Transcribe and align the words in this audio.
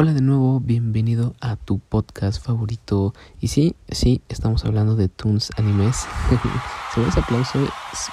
Hola 0.00 0.14
de 0.14 0.20
nuevo, 0.20 0.60
bienvenido 0.60 1.34
a 1.40 1.56
tu 1.56 1.80
podcast 1.80 2.40
favorito. 2.40 3.14
Y 3.40 3.48
sí, 3.48 3.74
sí, 3.90 4.22
estamos 4.28 4.64
hablando 4.64 4.94
de 4.94 5.08
Toons 5.08 5.50
Animes. 5.56 6.06
Según 6.94 7.08
ese 7.08 7.18
aplauso, 7.18 7.58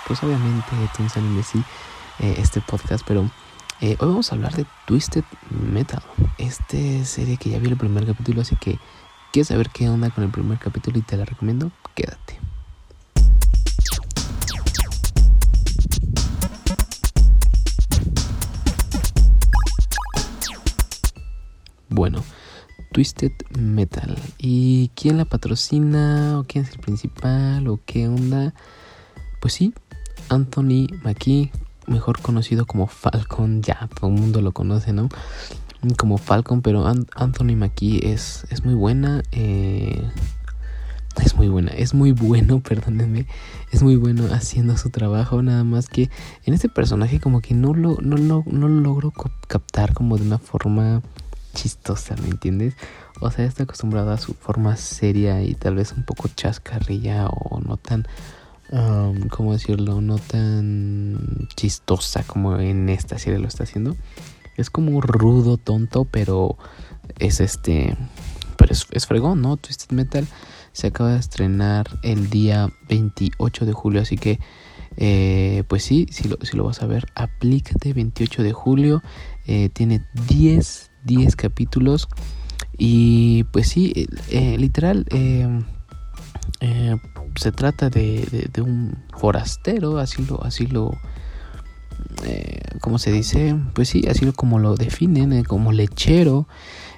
pues 0.07 0.23
obviamente 0.23 0.65
Toons 0.97 1.15
Animes 1.15 1.45
sí, 1.45 1.63
eh, 2.21 2.37
este 2.39 2.59
podcast, 2.59 3.05
pero 3.07 3.29
eh, 3.81 3.97
hoy 3.99 4.07
vamos 4.07 4.31
a 4.31 4.35
hablar 4.35 4.55
de 4.55 4.65
Twisted 4.87 5.25
Metal. 5.51 6.01
Esta 6.39 7.05
serie 7.05 7.37
que 7.37 7.51
ya 7.51 7.59
vi 7.59 7.67
el 7.67 7.77
primer 7.77 8.03
capítulo, 8.07 8.41
así 8.41 8.55
que 8.55 8.79
¿quieres 9.31 9.49
saber 9.49 9.69
qué 9.69 9.87
onda 9.87 10.09
con 10.09 10.23
el 10.23 10.31
primer 10.31 10.57
capítulo 10.57 10.97
y 10.97 11.03
te 11.03 11.17
la 11.17 11.25
recomiendo? 11.25 11.69
Quédate. 11.93 12.44
Bueno, 21.95 22.25
Twisted 22.91 23.31
Metal. 23.57 24.17
¿Y 24.37 24.91
quién 24.95 25.15
la 25.15 25.23
patrocina? 25.23 26.37
¿O 26.37 26.43
quién 26.43 26.65
es 26.65 26.71
el 26.71 26.79
principal? 26.79 27.69
¿O 27.69 27.79
qué 27.85 28.09
onda? 28.09 28.53
Pues 29.39 29.53
sí, 29.53 29.73
Anthony 30.27 30.87
McKee, 31.05 31.53
mejor 31.87 32.19
conocido 32.19 32.65
como 32.65 32.87
Falcon. 32.87 33.61
Ya, 33.61 33.87
todo 33.97 34.09
el 34.09 34.19
mundo 34.19 34.41
lo 34.41 34.51
conoce, 34.51 34.91
¿no? 34.91 35.07
Como 35.97 36.17
Falcon, 36.17 36.61
pero 36.61 36.85
Anthony 36.85 37.55
McKee 37.55 38.11
es, 38.11 38.45
es 38.49 38.65
muy 38.65 38.73
buena. 38.73 39.23
Eh, 39.31 40.05
es 41.23 41.33
muy 41.35 41.47
buena, 41.47 41.71
es 41.71 41.93
muy 41.93 42.11
bueno, 42.11 42.59
perdónenme, 42.67 43.25
es 43.71 43.81
muy 43.83 43.95
bueno 43.95 44.25
haciendo 44.33 44.75
su 44.75 44.89
trabajo, 44.89 45.41
nada 45.41 45.63
más 45.63 45.87
que 45.87 46.09
en 46.43 46.53
este 46.53 46.67
personaje 46.67 47.21
como 47.21 47.39
que 47.39 47.53
no 47.53 47.73
lo, 47.73 47.97
no, 48.01 48.17
no, 48.17 48.43
no 48.45 48.67
lo 48.67 48.81
logro 48.81 49.13
captar 49.47 49.93
como 49.93 50.17
de 50.17 50.23
una 50.23 50.39
forma 50.39 51.01
chistosa, 51.55 52.15
¿me 52.21 52.27
entiendes? 52.27 52.75
O 53.21 53.31
sea, 53.31 53.45
está 53.45 53.63
acostumbrada 53.63 54.13
a 54.13 54.17
su 54.19 54.33
forma 54.35 54.77
seria 54.77 55.41
y 55.41 55.55
tal 55.55 55.75
vez 55.75 55.93
un 55.93 56.03
poco 56.03 56.27
chascarrilla 56.27 57.27
o 57.27 57.59
no 57.61 57.77
tan, 57.77 58.05
¿cómo 59.31 59.53
decirlo? 59.53 60.01
No 60.01 60.17
tan 60.19 61.47
chistosa 61.55 62.23
como 62.23 62.59
en 62.59 62.89
esta 62.89 63.17
serie 63.17 63.39
lo 63.39 63.47
está 63.47 63.63
haciendo. 63.63 63.95
Es 64.57 64.69
como 64.69 65.01
rudo, 65.01 65.57
tonto, 65.57 66.05
pero 66.05 66.57
es 67.17 67.39
este, 67.39 67.97
pero 68.57 68.73
es, 68.73 69.07
fregón, 69.07 69.41
¿no? 69.41 69.57
Twisted 69.57 69.95
Metal 69.95 70.27
se 70.73 70.87
acaba 70.87 71.13
de 71.13 71.19
estrenar 71.19 71.87
el 72.03 72.29
día 72.29 72.69
28 72.89 73.65
de 73.65 73.73
julio, 73.73 74.01
así 74.01 74.17
que 74.17 74.39
eh, 74.97 75.63
pues 75.67 75.83
sí, 75.83 76.07
si 76.11 76.27
lo, 76.27 76.37
si 76.41 76.55
lo 76.55 76.65
vas 76.65 76.81
a 76.81 76.85
ver, 76.85 77.07
aplícate 77.15 77.93
28 77.93 78.43
de 78.43 78.53
julio. 78.53 79.01
Eh, 79.47 79.69
tiene 79.69 80.05
10 80.27 80.91
10 81.05 81.35
capítulos. 81.35 82.07
Y 82.77 83.45
pues 83.45 83.69
sí, 83.69 84.07
eh, 84.29 84.57
literal, 84.57 85.05
eh, 85.09 85.47
eh, 86.59 86.97
se 87.35 87.51
trata 87.51 87.89
de, 87.89 88.49
de, 88.51 88.61
un 88.61 88.97
forastero, 89.17 89.97
así 89.99 90.25
lo, 90.25 90.43
así 90.43 90.67
lo, 90.67 90.91
¿cómo 92.81 92.99
se 92.99 93.11
dice? 93.11 93.55
Pues 93.73 93.89
sí, 93.89 94.05
así 94.09 94.29
como 94.33 94.59
lo 94.59 94.75
definen, 94.75 95.43
como 95.43 95.71
lechero. 95.71 96.47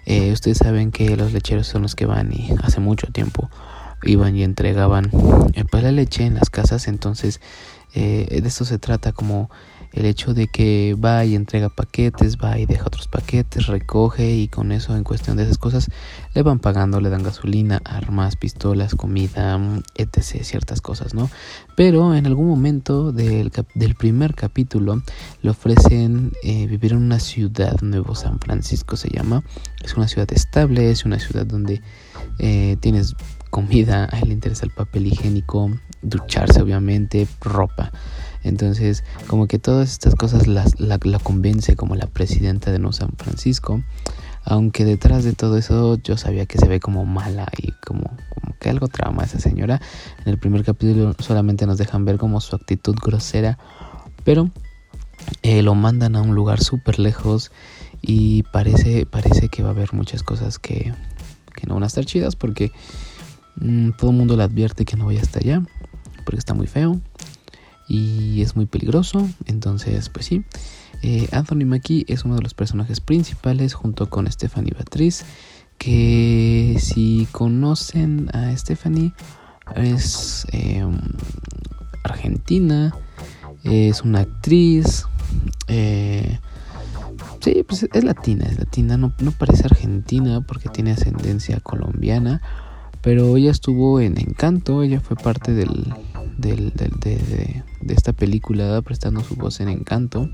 ustedes 0.06 0.58
saben 0.58 0.92
que 0.92 1.16
los 1.16 1.32
lecheros 1.32 1.68
son 1.68 1.84
los 1.84 1.96
que 1.96 2.06
van 2.06 2.32
y 2.34 2.52
hace 2.64 2.80
mucho 2.80 3.08
tiempo 3.08 3.50
iban 4.04 4.36
y 4.36 4.44
entregaban 4.44 5.10
pues 5.72 5.84
la 5.84 5.92
leche 5.92 6.26
en 6.26 6.36
las 6.36 6.50
casas, 6.50 6.88
entonces 6.88 7.42
de 7.94 8.42
esto 8.46 8.64
se 8.66 8.78
trata 8.78 9.12
como 9.12 9.50
el 9.94 10.06
hecho 10.06 10.34
de 10.34 10.48
que 10.48 10.96
va 11.04 11.26
y 11.26 11.36
entrega 11.36 11.70
paquetes, 11.70 12.38
va 12.38 12.60
y 12.60 12.66
deja 12.66 12.86
otros 12.86 13.08
paquetes, 13.08 13.68
recoge 13.68 14.36
y 14.36 14.48
con 14.48 14.72
eso 14.72 14.96
en 14.96 15.04
cuestión 15.04 15.38
de 15.38 15.44
esas 15.44 15.58
cosas 15.58 15.90
le 16.34 16.42
van 16.44 16.60
pagando, 16.60 17.02
le 17.02 17.10
dan 17.10 17.24
gasolina, 17.24 17.82
armas, 17.84 18.36
pistolas, 18.36 18.96
comida, 18.96 19.60
etc. 19.96 20.22
ciertas 20.44 20.82
cosas, 20.82 21.14
¿no? 21.14 21.30
Pero 21.76 22.16
en 22.16 22.26
algún 22.26 22.48
momento 22.48 23.12
del, 23.12 23.52
del 23.76 23.96
primer 23.96 24.36
capítulo 24.36 25.02
le 25.42 25.50
ofrecen 25.50 26.32
eh, 26.44 26.68
vivir 26.68 26.92
en 26.92 27.00
una 27.00 27.20
ciudad, 27.20 27.82
Nuevo 27.82 28.16
San 28.16 28.40
Francisco 28.40 28.96
se 28.98 29.10
llama, 29.10 29.44
es 29.84 29.96
una 29.96 30.08
ciudad 30.08 30.32
estable, 30.32 30.92
es 30.92 31.06
una 31.06 31.20
ciudad 31.20 31.46
donde 31.46 31.82
eh, 32.40 32.78
tienes 32.80 33.16
comida, 33.50 34.08
a 34.12 34.20
él 34.20 34.30
le 34.30 34.34
interesa 34.34 34.66
el 34.66 34.72
papel 34.72 35.08
higiénico, 35.08 35.72
ducharse 36.02 36.62
obviamente, 36.62 37.28
ropa. 37.42 37.92
Entonces, 38.48 39.04
como 39.28 39.48
que 39.48 39.60
todas 39.60 39.92
estas 39.92 40.16
cosas 40.16 40.48
la, 40.48 40.66
la, 40.78 41.20
convence 41.20 41.76
como 41.76 41.96
la 41.96 42.08
presidenta 42.08 42.72
de 42.72 42.80
Nuevo 42.80 42.94
San 42.94 43.12
Francisco. 43.18 43.82
Aunque 44.44 44.86
detrás 44.86 45.24
de 45.24 45.34
todo 45.34 45.58
eso 45.58 45.98
yo 46.02 46.18
sabía 46.18 46.46
que 46.46 46.58
se 46.58 46.68
ve 46.68 46.80
como 46.80 47.06
mala 47.06 47.48
y 47.58 47.74
como, 47.86 48.16
que 48.60 48.70
algo 48.70 48.88
trama 48.88 49.24
esa 49.24 49.40
señora. 49.40 49.82
En 50.26 50.32
el 50.32 50.40
primer 50.40 50.64
capítulo 50.64 51.14
solamente 51.20 51.66
nos 51.66 51.78
dejan 51.78 52.06
ver 52.06 52.18
como 52.18 52.40
su 52.40 52.56
actitud 52.56 52.96
grosera. 53.04 53.58
Pero 54.24 54.50
eh, 55.42 55.62
lo 55.62 55.76
mandan 55.76 56.16
a 56.16 56.22
un 56.22 56.34
lugar 56.34 56.62
súper 56.62 57.00
lejos 57.00 57.52
y 58.02 58.44
parece, 58.44 59.06
parece 59.06 59.50
que 59.50 59.64
va 59.64 59.70
a 59.70 59.72
haber 59.72 59.94
muchas 59.94 60.24
cosas 60.24 60.60
que, 60.60 60.94
que 61.54 61.68
no 61.68 61.74
van 61.74 61.84
a 61.84 61.88
estar 61.88 62.06
chidas 62.06 62.36
porque 62.36 62.72
mm, 63.56 63.92
todo 63.98 64.12
el 64.12 64.18
mundo 64.18 64.38
le 64.38 64.44
advierte 64.44 64.86
que 64.86 64.96
no 64.96 65.08
vaya 65.08 65.22
hasta 65.22 65.40
allá 65.40 65.64
porque 66.24 66.40
está 66.40 66.54
muy 66.54 66.68
feo 66.68 67.00
y 67.88 68.42
es 68.42 68.56
muy 68.56 68.66
peligroso. 68.66 69.28
Entonces, 69.46 70.10
pues 70.10 70.26
sí. 70.26 70.44
Eh, 71.04 71.28
Anthony 71.32 71.66
Mackie 71.66 72.06
es 72.08 72.26
uno 72.26 72.36
de 72.36 72.42
los 72.42 72.54
personajes 72.54 73.00
principales 73.00 73.74
junto 73.74 74.10
con 74.10 74.30
Stephanie 74.32 74.74
Beatriz. 74.74 75.26
Que 75.78 76.78
si 76.80 77.28
conocen 77.32 78.30
a 78.34 78.56
Stephanie, 78.58 79.14
es 79.76 80.48
em, 80.52 80.98
argentina, 82.04 82.96
es 83.64 84.02
una 84.02 84.22
actriz. 84.22 85.06
Eh, 85.68 86.40
sí, 87.42 87.64
pues 87.68 87.88
es 87.94 88.04
latina, 88.04 88.46
es 88.46 88.58
latina, 88.58 88.98
no, 88.98 89.14
no 89.20 89.32
parece 89.32 89.66
argentina 89.66 90.42
porque 90.42 90.70
tiene 90.70 90.92
ascendencia 90.92 91.60
colombiana. 91.60 92.42
Pero 93.02 93.38
ella 93.38 93.52
estuvo 93.52 94.00
en 94.00 94.20
Encanto, 94.20 94.82
ella 94.82 95.00
fue 95.00 95.16
parte 95.16 95.54
del, 95.54 95.94
del, 96.38 96.72
de, 96.74 97.64
esta 97.88 98.14
película 98.14 98.82
prestando 98.82 99.24
su 99.24 99.36
voz 99.36 99.60
en 99.60 99.70
Encanto. 99.70 100.30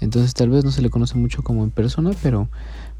Entonces 0.00 0.34
tal 0.34 0.48
vez 0.50 0.64
no 0.64 0.70
se 0.70 0.82
le 0.82 0.90
conoce 0.90 1.16
mucho 1.16 1.42
como 1.42 1.62
en 1.62 1.70
persona, 1.70 2.10
pero, 2.22 2.48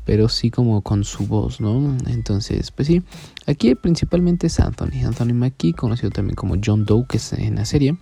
pero 0.05 0.29
sí 0.29 0.51
como 0.51 0.83
con 0.83 1.05
su 1.05 1.27
voz, 1.27 1.61
¿no? 1.61 1.97
Entonces, 2.07 2.71
pues 2.71 2.89
sí, 2.89 3.03
aquí 3.47 3.75
principalmente 3.75 4.49
es 4.49 4.61
Anthony, 4.61 5.05
Anthony 5.05 5.35
Mackie, 5.35 5.73
conocido 5.73 6.11
también 6.11 6.37
como 6.37 6.57
John 6.63 6.85
Doe, 6.85 7.07
que 7.09 7.17
es 7.17 7.33
en 7.33 7.57
la 7.57 7.65
serie. 7.65 7.97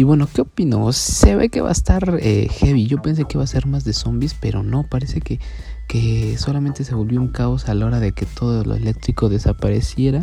Y 0.00 0.02
bueno, 0.02 0.26
¿qué 0.32 0.40
opino? 0.40 0.90
Se 0.94 1.36
ve 1.36 1.50
que 1.50 1.60
va 1.60 1.68
a 1.68 1.72
estar 1.72 2.16
eh, 2.22 2.48
heavy. 2.50 2.86
Yo 2.86 3.02
pensé 3.02 3.26
que 3.26 3.36
iba 3.36 3.44
a 3.44 3.46
ser 3.46 3.66
más 3.66 3.84
de 3.84 3.92
zombies, 3.92 4.32
pero 4.32 4.62
no, 4.62 4.82
parece 4.82 5.20
que, 5.20 5.40
que 5.88 6.38
solamente 6.38 6.84
se 6.84 6.94
volvió 6.94 7.20
un 7.20 7.28
caos 7.28 7.68
a 7.68 7.74
la 7.74 7.84
hora 7.84 8.00
de 8.00 8.12
que 8.12 8.24
todo 8.24 8.64
lo 8.64 8.74
eléctrico 8.76 9.28
desapareciera 9.28 10.22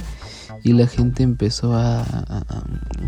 y 0.64 0.74
la 0.74 0.88
gente 0.88 1.22
empezó 1.22 1.76
a, 1.76 2.04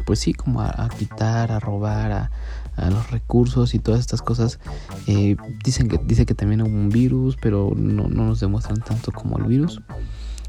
pues 0.06 0.19
sí, 0.19 0.35
como 0.35 0.62
a, 0.62 0.88
quitar, 0.96 1.52
a 1.52 1.59
robar, 1.59 2.30
a, 2.78 2.90
los 2.91 3.09
recursos 3.09 3.74
y 3.74 3.80
todas 3.80 4.00
estas 4.01 4.22
cosas. 4.22 4.59
Eh, 5.07 5.38
dicen 5.66 5.88
que 5.88 5.97
dice 5.97 6.28
que 6.28 6.36
también 6.36 6.62
hubo 6.62 6.69
un 6.69 6.90
virus, 6.90 7.36
pero 7.41 7.74
no, 7.75 8.09
no 8.09 8.25
nos 8.25 8.41
demuestran 8.41 8.80
tanto 8.81 9.12
como 9.12 9.40
el 9.40 9.46
virus. 9.46 9.81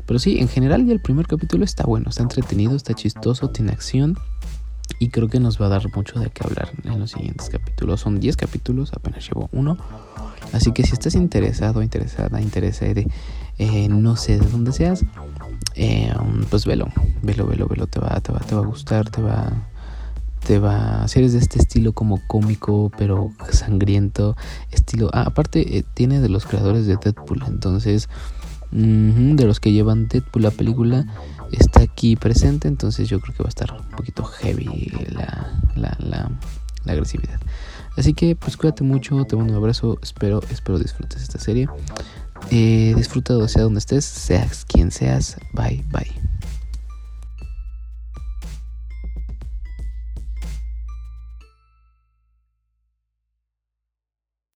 Pero 0.04 0.18
sí, 0.18 0.38
en 0.38 0.48
general 0.48 0.84
ya 0.84 0.92
el 0.92 1.00
primer 1.00 1.26
capítulo 1.26 1.64
está 1.64 1.84
bueno, 1.84 2.10
está 2.10 2.22
entretenido, 2.22 2.76
está 2.76 2.92
chistoso, 2.92 3.48
tiene 3.48 3.72
acción. 3.72 4.18
Y 5.00 5.08
creo 5.08 5.26
que 5.28 5.40
nos 5.40 5.60
va 5.60 5.66
a 5.66 5.70
dar 5.70 5.96
mucho 5.96 6.20
de 6.20 6.30
qué 6.30 6.44
hablar 6.44 6.70
en 6.84 7.00
los 7.00 7.10
siguientes 7.10 7.48
capítulos. 7.48 8.00
Son 8.00 8.20
10 8.20 8.36
capítulos, 8.36 8.92
apenas 8.94 9.26
llevo 9.26 9.48
uno. 9.50 9.76
Así 10.52 10.72
que 10.72 10.84
si 10.84 10.92
estás 10.92 11.14
interesado, 11.14 11.82
interesada, 11.82 12.40
interesada, 12.40 13.02
eh, 13.58 13.88
no 13.88 14.16
sé 14.16 14.38
de 14.38 14.46
dónde 14.46 14.72
seas, 14.72 15.04
eh, 15.74 16.12
pues 16.50 16.66
velo, 16.66 16.88
velo, 17.22 17.46
velo, 17.46 17.66
velo, 17.66 17.86
te 17.86 18.00
va, 18.00 18.20
te 18.20 18.32
va, 18.32 18.40
te 18.40 18.54
va 18.54 18.62
a 18.62 18.66
gustar, 18.66 19.08
te 19.10 19.22
va, 19.22 19.50
te 20.46 20.58
va, 20.58 21.06
si 21.08 21.18
eres 21.18 21.32
de 21.32 21.38
este 21.38 21.58
estilo 21.58 21.92
como 21.92 22.20
cómico, 22.26 22.90
pero 22.98 23.30
sangriento, 23.50 24.36
estilo, 24.70 25.10
ah, 25.12 25.24
aparte 25.26 25.78
eh, 25.78 25.84
tiene 25.94 26.20
de 26.20 26.28
los 26.28 26.46
creadores 26.46 26.86
de 26.86 26.96
Deadpool, 26.96 27.44
entonces, 27.46 28.08
de 28.72 29.44
los 29.44 29.60
que 29.60 29.72
llevan 29.72 30.06
Deadpool 30.08 30.42
la 30.42 30.50
película, 30.50 31.06
está 31.52 31.82
aquí 31.82 32.16
presente, 32.16 32.68
entonces 32.68 33.08
yo 33.08 33.20
creo 33.20 33.34
que 33.34 33.42
va 33.42 33.48
a 33.48 33.50
estar 33.50 33.72
un 33.72 33.90
poquito 33.96 34.24
heavy 34.24 34.92
la, 35.10 35.52
la, 35.74 35.96
la, 35.98 36.30
la 36.84 36.92
agresividad. 36.92 37.40
Así 37.96 38.14
que 38.14 38.36
pues 38.36 38.56
cuídate 38.56 38.84
mucho, 38.84 39.24
te 39.24 39.36
mando 39.36 39.52
un 39.52 39.58
abrazo, 39.58 39.98
espero, 40.02 40.40
espero 40.50 40.78
disfrutes 40.78 41.22
esta 41.22 41.38
serie. 41.38 41.68
Eh, 42.50 42.94
disfruta 42.96 43.46
sea 43.48 43.62
donde 43.62 43.80
estés, 43.80 44.04
seas 44.04 44.64
quien 44.64 44.90
seas. 44.90 45.36
Bye, 45.52 45.84
bye. 45.90 46.19